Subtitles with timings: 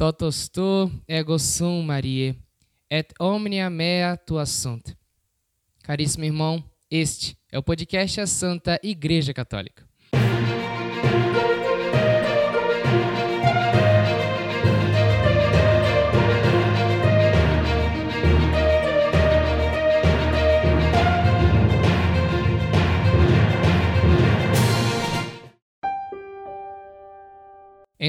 [0.00, 2.34] totus tu ego sum Marie,
[2.88, 4.96] et omnia mea tua sunt.
[5.82, 9.89] Caríssimo irmão, este é o podcast A Santa Igreja Católica.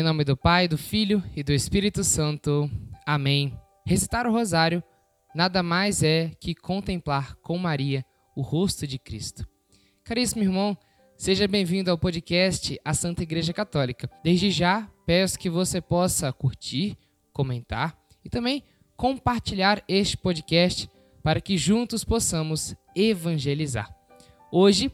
[0.01, 2.67] Em nome do Pai, do Filho e do Espírito Santo.
[3.05, 3.55] Amém.
[3.85, 4.81] Recitar o rosário
[5.35, 8.03] nada mais é que contemplar com Maria
[8.35, 9.47] o rosto de Cristo.
[10.03, 10.75] Caríssimo irmão,
[11.15, 14.09] seja bem-vindo ao podcast A Santa Igreja Católica.
[14.23, 16.97] Desde já, peço que você possa curtir,
[17.31, 17.95] comentar
[18.25, 18.63] e também
[18.97, 20.89] compartilhar este podcast
[21.21, 23.95] para que juntos possamos evangelizar.
[24.51, 24.91] Hoje,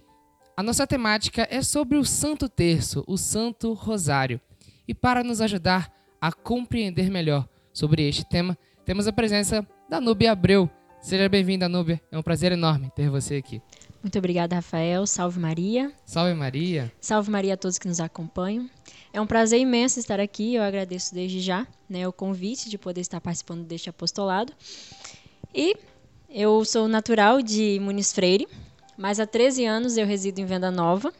[0.58, 4.41] a nossa temática é sobre o Santo Terço, o Santo Rosário.
[4.88, 5.91] E para nos ajudar
[6.22, 10.70] a compreender melhor sobre este tema, temos a presença da Núbia Abreu.
[11.02, 12.02] Seja bem-vinda, Núbia.
[12.10, 13.62] É um prazer enorme ter você aqui.
[14.02, 15.05] Muito obrigada, Rafael.
[15.05, 15.91] Salve Maria.
[16.05, 16.91] Salve Maria.
[17.02, 18.70] Salve Maria a todos que nos acompanham.
[19.12, 20.55] É um prazer imenso estar aqui.
[20.55, 24.54] Eu agradeço desde já né, o convite de poder estar participando deste apostolado.
[25.54, 25.76] E
[26.30, 28.48] eu sou natural de Muniz Freire,
[28.98, 31.13] mas há 13 anos eu resido em Venda Nova,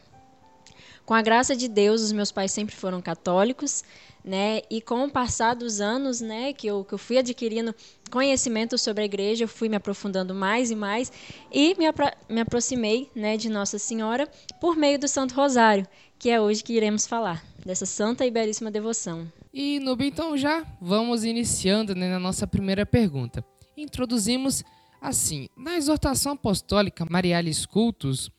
[1.08, 3.82] com a graça de Deus, os meus pais sempre foram católicos,
[4.22, 4.60] né?
[4.70, 7.74] E com o passar dos anos, né, que eu, que eu fui adquirindo
[8.10, 11.10] conhecimento sobre a igreja, eu fui me aprofundando mais e mais
[11.50, 14.28] e me, apro me aproximei, né, de Nossa Senhora
[14.60, 18.70] por meio do Santo Rosário, que é hoje que iremos falar dessa santa e belíssima
[18.70, 19.26] devoção.
[19.50, 23.42] E Nubi, então já vamos iniciando né, na nossa primeira pergunta.
[23.74, 24.62] Introduzimos
[25.00, 28.30] assim: na exortação apostólica Marialis Cultus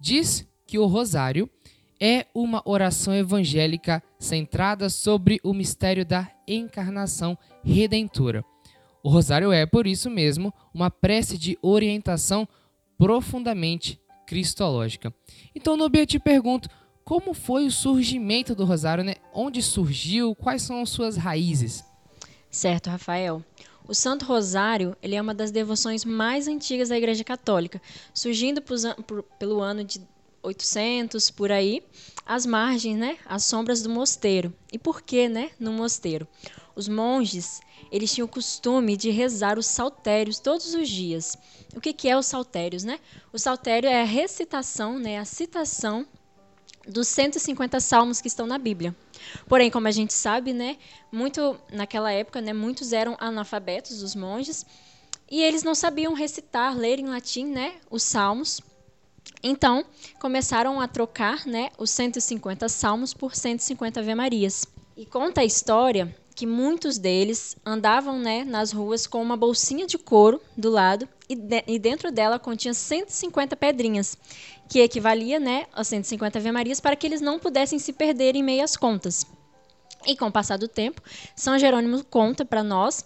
[0.00, 1.48] diz que o rosário
[2.00, 8.44] é uma oração evangélica centrada sobre o mistério da encarnação redentora.
[9.02, 12.48] O rosário é, por isso mesmo, uma prece de orientação
[12.98, 15.14] profundamente cristológica.
[15.54, 16.68] Então, Nubia, eu te pergunto,
[17.04, 19.14] como foi o surgimento do rosário, né?
[19.32, 20.34] Onde surgiu?
[20.34, 21.84] Quais são as suas raízes?
[22.50, 23.44] Certo, Rafael.
[23.86, 27.80] O Santo Rosário ele é uma das devoções mais antigas da Igreja Católica,
[28.12, 28.60] surgindo
[29.38, 30.00] pelo ano de
[30.46, 31.82] 800 por aí,
[32.24, 34.52] às margens, né, às sombras do mosteiro.
[34.72, 36.26] E por que, né, no mosteiro?
[36.74, 41.36] Os monges, eles tinham o costume de rezar os saltérios todos os dias.
[41.74, 43.00] O que, que é os saltérios, né?
[43.32, 46.06] O saltério é a recitação, né, a citação
[46.86, 48.94] dos 150 salmos que estão na Bíblia.
[49.48, 50.76] Porém, como a gente sabe, né,
[51.10, 54.64] muito naquela época, né, muitos eram analfabetos, os monges,
[55.28, 58.60] e eles não sabiam recitar, ler em latim, né, os salmos.
[59.42, 59.84] Então,
[60.20, 64.66] começaram a trocar né, os 150 salmos por 150 Ave-Marias.
[64.96, 69.96] E conta a história que muitos deles andavam né, nas ruas com uma bolsinha de
[69.96, 74.18] couro do lado e, de, e dentro dela continha 150 pedrinhas,
[74.68, 78.76] que equivalia né, a 150 Ave-Marias para que eles não pudessem se perder em meias
[78.76, 79.26] contas.
[80.06, 81.02] E com o passar do tempo,
[81.34, 83.04] São Jerônimo conta para nós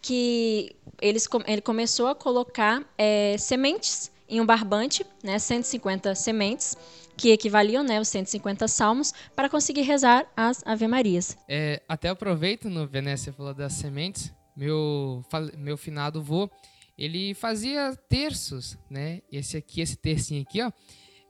[0.00, 6.76] que eles, ele começou a colocar é, sementes em um barbante, né, 150 sementes,
[7.16, 11.36] que equivaliam né, os 150 salmos, para conseguir rezar as Ave-Marias.
[11.48, 15.24] É, até aproveito, no Venécia falou das sementes, meu,
[15.56, 16.50] meu finado vô,
[16.96, 19.22] ele fazia terços, né?
[19.30, 20.72] Esse aqui, esse tercinho aqui, ó,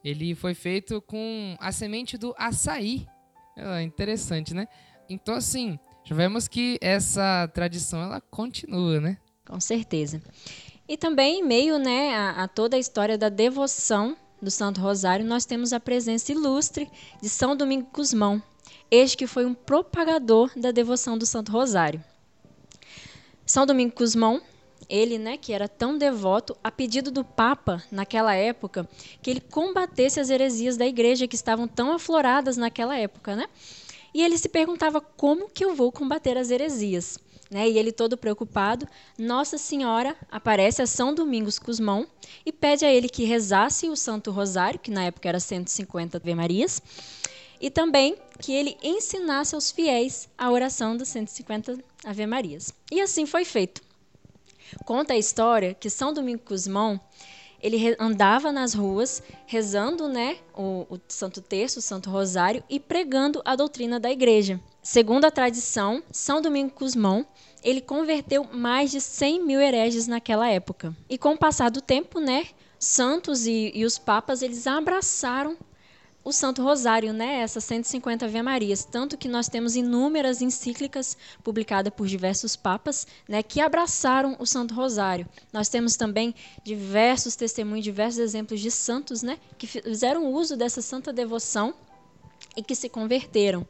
[0.03, 3.07] ele foi feito com a semente do açaí.
[3.55, 4.67] É interessante, né?
[5.11, 9.19] Então, assim, já vemos que essa tradição, ela continua, né?
[9.47, 10.23] Com certeza.
[10.89, 15.27] E também, em meio né, a, a toda a história da devoção do Santo Rosário,
[15.27, 16.91] nós temos a presença ilustre
[17.21, 18.43] de São Domingo Guzmão,
[18.91, 22.03] este que foi um propagador da devoção do Santo Rosário.
[23.45, 24.41] São Domingo Guzmão,
[24.89, 28.89] ele, né, que era tão devoto, a pedido do Papa naquela época,
[29.21, 33.47] que ele combatesse as heresias da igreja que estavam tão afloradas naquela época, né?
[34.19, 37.21] E ele se perguntava como que eu vou combater as heresias.
[37.49, 37.71] Né?
[37.71, 38.85] E ele todo preocupado,
[39.17, 42.05] Nossa Senhora aparece a São Domingos Cusmão
[42.45, 46.35] e pede a ele que rezasse o Santo Rosário, que na época era 150 Ave
[46.35, 46.83] Marias,
[47.61, 52.75] e também que ele ensinasse aos fiéis a oração dos 150 Ave Marias.
[52.91, 53.81] E assim foi feito.
[54.85, 57.01] Conta a história que São Domingos Cusmão
[57.61, 63.43] ele andava nas ruas rezando né, o, o Santo Terço, o Santo Rosário e pregando
[63.45, 64.61] a doutrina da igreja.
[64.83, 67.27] Segundo a tradição, São Domingo Cusmão
[67.63, 70.97] ele converteu mais de 100 mil hereges naquela época.
[71.09, 72.47] E com o passar do tempo, né,
[72.79, 75.57] santos e, e os papas eles abraçaram
[76.25, 77.41] o Santo Rosário, né?
[77.41, 83.43] Essas 150 Ave Marias, tanto que nós temos inúmeras encíclicas publicadas por diversos papas, né,
[83.43, 85.27] que abraçaram o Santo Rosário.
[85.53, 91.13] Nós temos também diversos testemunhos, diversos exemplos de santos, né, que fizeram uso dessa santa
[91.13, 91.75] devoção
[92.57, 93.67] e que se converteram.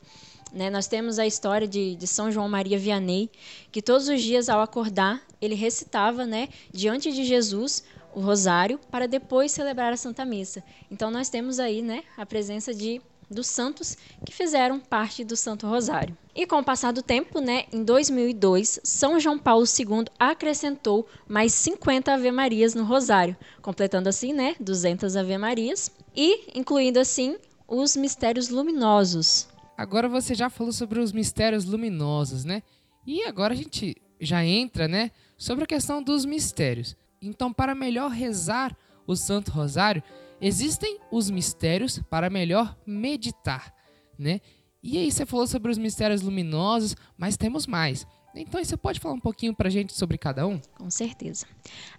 [0.52, 3.30] Né, nós temos a história de, de, São João Maria Vianney,
[3.70, 7.84] que todos os dias, ao acordar, ele recitava né, diante de Jesus
[8.14, 10.62] o rosário para depois celebrar a Santa Missa.
[10.90, 13.00] Então nós temos aí, né, a presença de
[13.30, 16.16] dos santos que fizeram parte do Santo Rosário.
[16.34, 21.52] E com o passar do tempo, né, em 2002, São João Paulo II acrescentou mais
[21.52, 29.48] 50 Ave-Marias no Rosário, completando assim, né, 200 Ave-Marias e incluindo assim os mistérios luminosos.
[29.76, 32.62] Agora você já falou sobre os mistérios luminosos, né?
[33.06, 36.96] E agora a gente já entra, né, sobre a questão dos mistérios.
[37.20, 38.76] Então, para melhor rezar
[39.06, 40.02] o Santo Rosário,
[40.40, 43.74] existem os mistérios para melhor meditar,
[44.18, 44.40] né?
[44.82, 48.06] E aí você falou sobre os mistérios luminosos, mas temos mais.
[48.34, 50.60] Então, você pode falar um pouquinho para a gente sobre cada um?
[50.76, 51.46] Com certeza.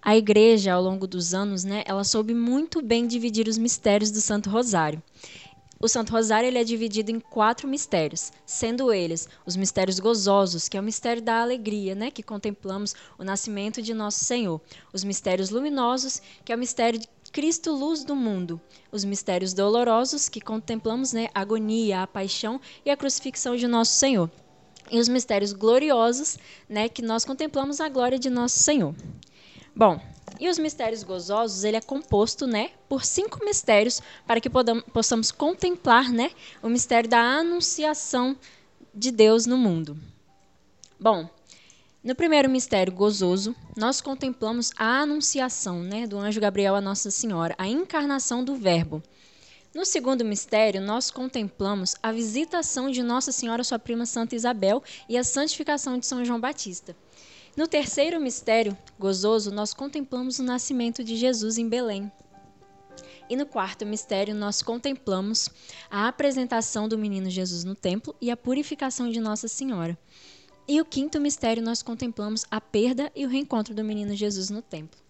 [0.00, 4.20] A igreja, ao longo dos anos, né, ela soube muito bem dividir os mistérios do
[4.20, 5.02] Santo Rosário.
[5.82, 10.76] O Santo Rosário ele é dividido em quatro mistérios, sendo eles os mistérios gozosos, que
[10.76, 14.60] é o mistério da alegria, né, que contemplamos o nascimento de nosso Senhor.
[14.92, 18.60] Os mistérios luminosos, que é o mistério de Cristo, luz do mundo.
[18.92, 23.94] Os mistérios dolorosos, que contemplamos né, a agonia, a paixão e a crucifixão de nosso
[23.94, 24.30] Senhor.
[24.90, 26.36] E os mistérios gloriosos,
[26.68, 28.94] né, que nós contemplamos a glória de nosso Senhor.
[29.74, 30.00] Bom,
[30.38, 34.48] e os mistérios gozosos, ele é composto, né, por cinco mistérios para que
[34.92, 36.30] possamos contemplar, né,
[36.62, 38.36] o mistério da anunciação
[38.94, 39.98] de Deus no mundo.
[40.98, 41.28] Bom,
[42.02, 47.54] no primeiro mistério gozoso, nós contemplamos a anunciação, né, do anjo Gabriel a Nossa Senhora,
[47.58, 49.02] a encarnação do Verbo.
[49.74, 55.16] No segundo mistério, nós contemplamos a visitação de Nossa Senhora, sua prima Santa Isabel, e
[55.16, 56.96] a santificação de São João Batista.
[57.56, 62.10] No terceiro mistério gozoso, nós contemplamos o nascimento de Jesus em Belém.
[63.28, 65.48] E no quarto mistério, nós contemplamos
[65.90, 69.98] a apresentação do menino Jesus no templo e a purificação de Nossa Senhora.
[70.66, 74.62] E o quinto mistério, nós contemplamos a perda e o reencontro do menino Jesus no
[74.62, 75.00] templo.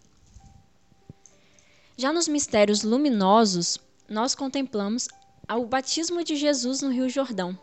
[1.97, 3.79] Já nos mistérios luminosos,
[4.09, 5.09] nós contemplamos
[5.49, 7.59] o batismo de Jesus no Rio Jordão.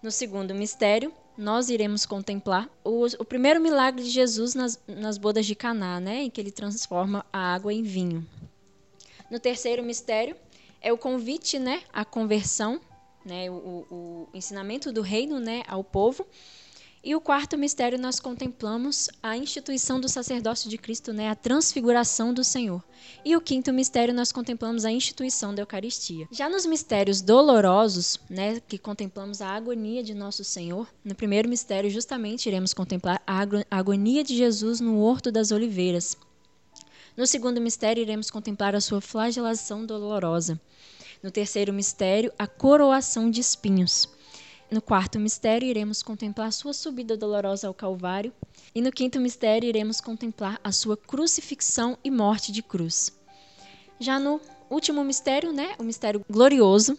[0.00, 5.46] No segundo mistério, nós iremos contemplar o, o primeiro milagre de Jesus nas, nas bodas
[5.46, 8.26] de Caná, né, em que ele transforma a água em vinho.
[9.30, 10.34] No terceiro mistério
[10.80, 12.80] é o convite, né, à conversão,
[13.24, 16.26] né, o, o ensinamento do reino, né, ao povo.
[17.02, 22.34] E o quarto mistério nós contemplamos a instituição do sacerdócio de Cristo, né, a transfiguração
[22.34, 22.84] do Senhor.
[23.24, 26.26] E o quinto mistério nós contemplamos a instituição da Eucaristia.
[26.32, 31.88] Já nos mistérios dolorosos, né, que contemplamos a agonia de nosso Senhor, no primeiro mistério
[31.88, 36.16] justamente iremos contemplar a agonia de Jesus no horto das oliveiras.
[37.16, 40.60] No segundo mistério iremos contemplar a sua flagelação dolorosa.
[41.22, 44.08] No terceiro mistério, a coroação de espinhos.
[44.70, 48.34] No quarto mistério, iremos contemplar sua subida dolorosa ao Calvário.
[48.74, 53.10] E no quinto mistério, iremos contemplar a sua crucifixão e morte de cruz.
[53.98, 54.38] Já no
[54.68, 56.98] último mistério, né, o mistério glorioso,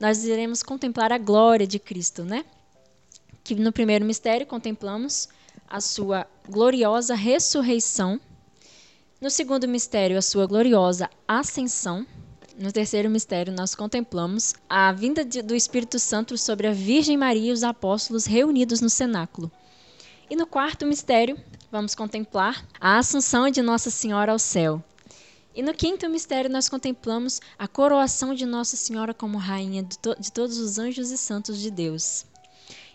[0.00, 2.44] nós iremos contemplar a glória de Cristo, né?
[3.44, 5.28] Que no primeiro mistério contemplamos
[5.68, 8.20] a sua gloriosa ressurreição.
[9.20, 12.04] No segundo mistério, a sua gloriosa ascensão.
[12.56, 17.50] No terceiro mistério, nós contemplamos a vinda de, do Espírito Santo sobre a Virgem Maria
[17.50, 19.50] e os apóstolos reunidos no cenáculo.
[20.30, 21.36] E no quarto mistério,
[21.70, 24.82] vamos contemplar a assunção de Nossa Senhora ao céu.
[25.52, 30.14] E no quinto mistério, nós contemplamos a coroação de Nossa Senhora como rainha de, to
[30.18, 32.24] de todos os anjos e santos de Deus.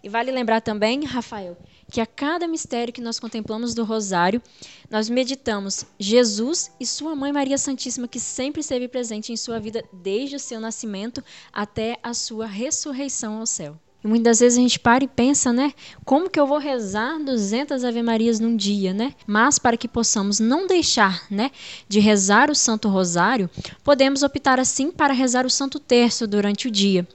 [0.01, 1.57] E vale lembrar também, Rafael,
[1.89, 4.41] que a cada mistério que nós contemplamos do Rosário,
[4.89, 9.83] nós meditamos Jesus e sua mãe Maria Santíssima, que sempre esteve presente em sua vida
[9.91, 13.77] desde o seu nascimento até a sua ressurreição ao céu.
[14.01, 15.73] E muitas vezes a gente para e pensa, né?
[16.05, 19.13] Como que eu vou rezar 200 Ave Marias num dia, né?
[19.27, 21.51] Mas para que possamos não deixar, né,
[21.87, 23.49] de rezar o Santo Rosário,
[23.83, 27.05] podemos optar assim para rezar o Santo Terço durante o dia.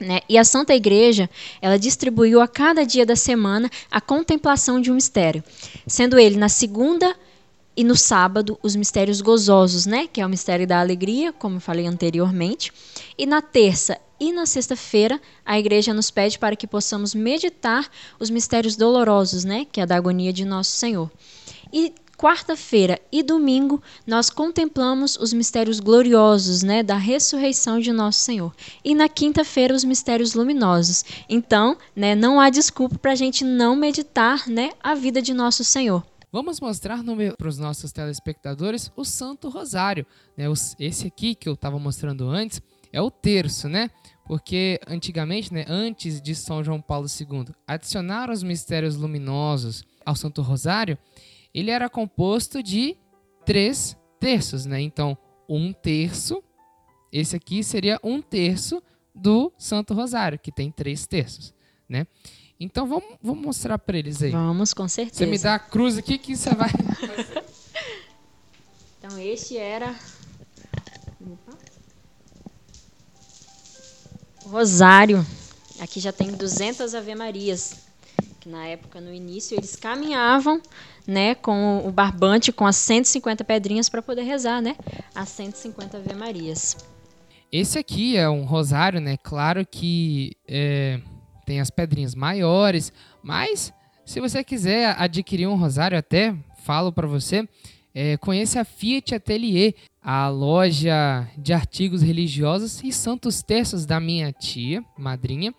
[0.00, 0.20] Né?
[0.28, 1.28] E a Santa Igreja,
[1.60, 5.42] ela distribuiu a cada dia da semana a contemplação de um mistério,
[5.86, 7.16] sendo ele na segunda
[7.76, 11.60] e no sábado os mistérios gozosos, né, que é o mistério da alegria, como eu
[11.60, 12.72] falei anteriormente,
[13.18, 17.86] e na terça e na sexta-feira a igreja nos pede para que possamos meditar
[18.18, 21.10] os mistérios dolorosos, né, que é a da agonia de nosso Senhor.
[21.72, 28.54] E quarta-feira e domingo nós contemplamos os mistérios gloriosos, né, da ressurreição de nosso Senhor.
[28.84, 31.04] E na quinta-feira os mistérios luminosos.
[31.28, 35.62] Então, né, não há desculpa para a gente não meditar, né, a vida de nosso
[35.62, 36.04] Senhor.
[36.32, 37.02] Vamos mostrar
[37.38, 40.04] para os nossos telespectadores o Santo Rosário.
[40.36, 40.44] Né?
[40.78, 42.60] Esse aqui que eu estava mostrando antes
[42.92, 43.90] é o terço, né?
[44.26, 50.42] Porque antigamente, né, antes de São João Paulo II adicionar os mistérios luminosos ao Santo
[50.42, 50.98] Rosário,
[51.56, 52.98] ele era composto de
[53.46, 54.78] três terços, né?
[54.78, 55.16] Então,
[55.48, 56.44] um terço,
[57.10, 58.82] esse aqui seria um terço
[59.14, 61.54] do Santo Rosário, que tem três terços,
[61.88, 62.06] né?
[62.60, 64.32] Então, vamos, vamos mostrar para eles aí.
[64.32, 65.16] Vamos, com certeza.
[65.16, 66.68] Você me dá a cruz aqui que você vai...
[68.98, 69.94] então, este era...
[74.44, 75.24] Rosário.
[75.80, 77.86] Aqui já tem 200 Ave Marias
[78.46, 80.62] que na época, no início, eles caminhavam
[81.06, 84.76] né, com o barbante, com as 150 pedrinhas para poder rezar, né?
[85.14, 86.76] As 150 Ave Marias.
[87.50, 89.16] Esse aqui é um rosário, né?
[89.22, 91.00] Claro que é,
[91.44, 93.72] tem as pedrinhas maiores, mas
[94.04, 97.48] se você quiser adquirir um rosário, até falo para você,
[97.92, 104.32] é, conheça a Fiat Atelier, a loja de artigos religiosos e santos terços da minha
[104.32, 105.52] tia, madrinha.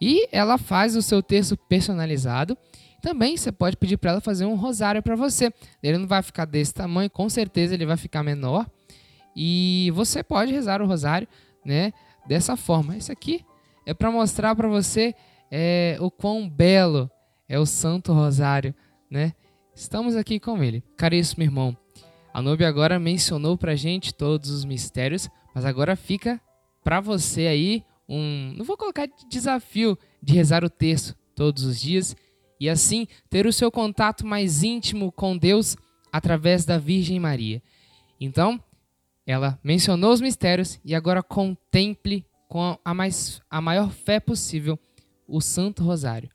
[0.00, 2.56] E ela faz o seu texto personalizado.
[3.02, 5.52] Também você pode pedir para ela fazer um rosário para você.
[5.82, 8.66] Ele não vai ficar desse tamanho, com certeza ele vai ficar menor.
[9.34, 11.28] E você pode rezar o rosário,
[11.64, 11.92] né,
[12.26, 12.96] dessa forma.
[12.96, 13.44] Esse aqui
[13.86, 15.14] é para mostrar para você
[15.50, 17.10] é, o quão belo
[17.48, 18.74] é o Santo Rosário,
[19.10, 19.32] né?
[19.74, 20.82] Estamos aqui com ele.
[20.96, 21.76] Caríssimo irmão,
[22.34, 26.40] a Nube agora mencionou para gente todos os mistérios, mas agora fica
[26.84, 31.80] para você aí um, não vou colocar de desafio de rezar o texto todos os
[31.80, 32.16] dias
[32.58, 35.76] e assim ter o seu contato mais íntimo com Deus
[36.12, 37.62] através da Virgem Maria.
[38.20, 38.60] Então,
[39.26, 44.78] ela mencionou os mistérios e agora contemple com a, mais, a maior fé possível
[45.26, 46.30] o Santo Rosário.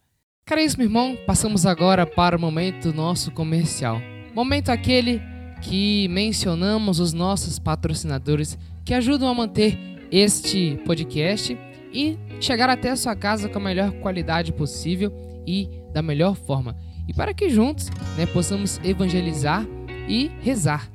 [0.46, 4.00] Caríssimo irmão, passamos agora para o momento nosso comercial.
[4.36, 5.22] Momento aquele
[5.62, 11.58] que mencionamos os nossos patrocinadores que ajudam a manter este podcast
[11.92, 15.12] e chegar até a sua casa com a melhor qualidade possível
[15.46, 16.78] e da melhor forma.
[17.08, 19.66] E para que juntos né, possamos evangelizar
[20.08, 20.92] e rezar.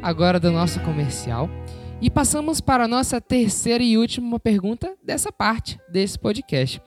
[0.00, 1.50] Agora do nosso comercial
[2.00, 6.80] e passamos para a nossa terceira e última pergunta dessa parte desse podcast.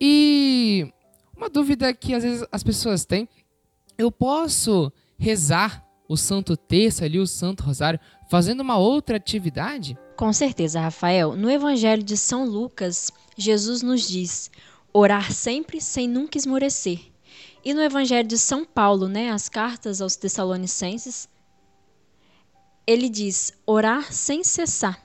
[0.00, 0.88] E
[1.36, 3.28] uma dúvida que às vezes as pessoas têm:
[3.98, 7.98] eu posso rezar o Santo Terço ali, o Santo Rosário,
[8.30, 9.98] fazendo uma outra atividade?
[10.16, 11.34] Com certeza, Rafael.
[11.34, 14.48] No Evangelho de São Lucas, Jesus nos diz:
[14.92, 17.00] orar sempre sem nunca esmorecer.
[17.64, 21.28] E no Evangelho de São Paulo, né, as cartas aos Tessalonicenses,
[22.90, 25.00] ele diz orar sem cessar.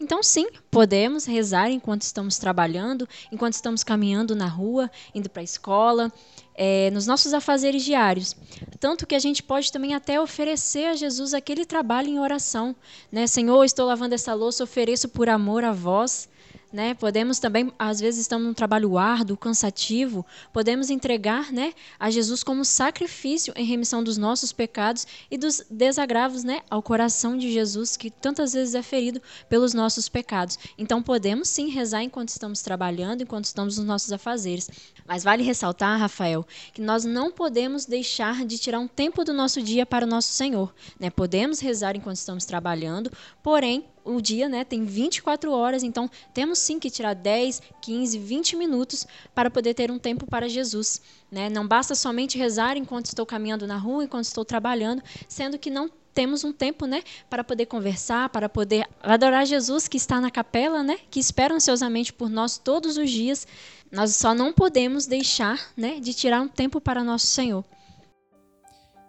[0.00, 5.44] Então, sim, podemos rezar enquanto estamos trabalhando, enquanto estamos caminhando na rua, indo para a
[5.44, 6.12] escola,
[6.54, 8.34] é, nos nossos afazeres diários.
[8.78, 12.74] Tanto que a gente pode também até oferecer a Jesus aquele trabalho em oração.
[13.12, 13.26] Né?
[13.26, 16.28] Senhor, estou lavando essa louça, ofereço por amor a vós.
[16.72, 16.94] Né?
[16.94, 22.64] Podemos também, às vezes estamos num trabalho árduo, cansativo, podemos entregar, né, a Jesus como
[22.64, 28.10] sacrifício em remissão dos nossos pecados e dos desagravos, né, ao coração de Jesus que
[28.10, 30.58] tantas vezes é ferido pelos nossos pecados.
[30.76, 34.68] Então podemos sim rezar enquanto estamos trabalhando, enquanto estamos nos nossos afazeres.
[35.06, 39.62] Mas vale ressaltar, Rafael, que nós não podemos deixar de tirar um tempo do nosso
[39.62, 41.10] dia para o nosso Senhor, né?
[41.10, 43.10] Podemos rezar enquanto estamos trabalhando,
[43.42, 48.56] porém o dia, né, tem 24 horas, então temos sim que tirar 10, 15, 20
[48.56, 51.02] minutos para poder ter um tempo para Jesus.
[51.30, 51.50] Né?
[51.50, 55.90] Não basta somente rezar enquanto estou caminhando na rua, enquanto estou trabalhando, sendo que não
[56.16, 60.82] temos um tempo, né, para poder conversar, para poder adorar Jesus que está na capela,
[60.82, 63.46] né, que espera ansiosamente por nós todos os dias.
[63.92, 67.62] Nós só não podemos deixar, né, de tirar um tempo para nosso Senhor.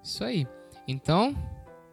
[0.03, 0.45] Isso aí.
[0.85, 1.33] Então,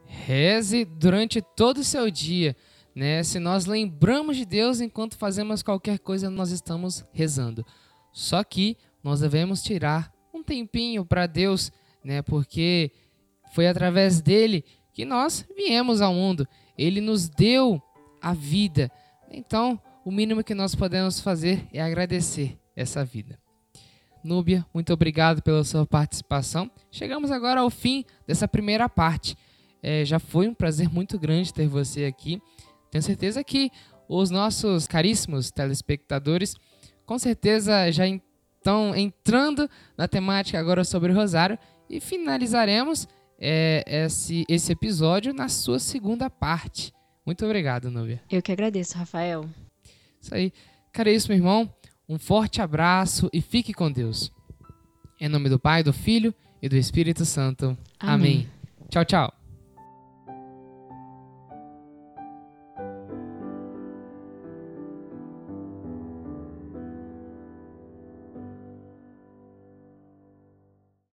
[0.05, 2.57] reze durante todo o seu dia,
[2.95, 3.23] né?
[3.23, 7.67] Se nós lembramos de Deus enquanto fazemos qualquer coisa, nós estamos rezando.
[8.13, 11.73] Só que nós devemos tirar um tempinho para Deus,
[12.05, 12.23] né?
[12.23, 12.93] Porque
[13.53, 16.47] foi através dele que nós viemos ao mundo.
[16.79, 17.83] Ele nos deu
[18.23, 18.91] a vida.
[19.31, 23.39] Então, o mínimo que nós podemos fazer é agradecer essa vida.
[24.23, 26.71] Núbia, muito obrigado pela sua participação.
[26.91, 29.37] Chegamos agora ao fim dessa primeira parte.
[29.83, 32.41] É, já foi um prazer muito grande ter você aqui.
[32.95, 33.73] Tenho certeza que
[34.09, 36.55] os nossos caríssimos telespectadores,
[37.05, 41.59] com certeza já estão entrando na temática agora sobre o Rosário
[41.91, 46.93] e finalizaremos é, esse, esse episódio na sua segunda parte.
[47.27, 48.23] Muito obrigado, Núbia.
[48.31, 49.45] Eu que agradeço, Rafael.
[50.21, 50.53] Isso aí.
[50.93, 51.69] Caríssimo irmão,
[52.09, 54.31] um forte abraço e fique com Deus.
[55.21, 56.33] Em nome do Pai, do Filho
[56.63, 57.77] e do Espírito Santo.
[57.99, 58.15] Amém.
[58.15, 58.49] Amém.
[58.89, 59.44] Tchau, tchau.